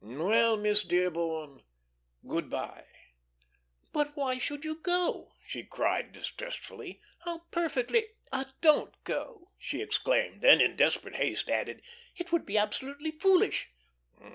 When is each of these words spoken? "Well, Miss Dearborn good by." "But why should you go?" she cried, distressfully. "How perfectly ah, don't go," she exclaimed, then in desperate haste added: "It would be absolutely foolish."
"Well, 0.03 0.57
Miss 0.57 0.81
Dearborn 0.81 1.61
good 2.27 2.49
by." 2.49 2.87
"But 3.93 4.17
why 4.17 4.39
should 4.39 4.65
you 4.65 4.79
go?" 4.81 5.33
she 5.45 5.61
cried, 5.63 6.11
distressfully. 6.11 7.01
"How 7.19 7.41
perfectly 7.51 8.07
ah, 8.33 8.51
don't 8.61 8.95
go," 9.03 9.51
she 9.59 9.79
exclaimed, 9.79 10.41
then 10.41 10.59
in 10.59 10.75
desperate 10.75 11.17
haste 11.17 11.49
added: 11.51 11.83
"It 12.15 12.31
would 12.31 12.47
be 12.47 12.57
absolutely 12.57 13.11
foolish." 13.11 13.69